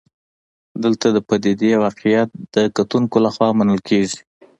[0.83, 4.19] دلته د پدیدې واقعیت د کتونکو لخوا منل کېږي.